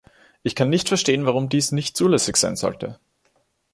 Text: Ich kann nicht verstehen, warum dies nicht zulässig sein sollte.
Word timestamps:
Ich 0.41 0.55
kann 0.55 0.71
nicht 0.71 0.87
verstehen, 0.87 1.27
warum 1.27 1.47
dies 1.47 1.71
nicht 1.71 1.95
zulässig 1.95 2.35
sein 2.35 2.55
sollte. 2.55 2.99